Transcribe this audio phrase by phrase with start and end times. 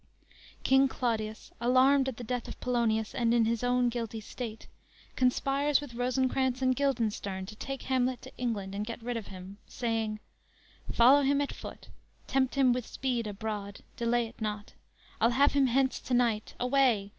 [0.63, 4.65] "_King Claudius, alarmed at the death of Polonius and his own guilty state,
[5.15, 9.59] conspires with Rosencrantz and Guildenstern to take Hamlet to England and get rid of him,
[9.67, 10.19] saying:
[10.91, 11.89] _"Follow him at foot;
[12.25, 14.73] tempt him with speed abroad, Delay it not;
[15.21, 17.09] I'll have him hence to night; Away!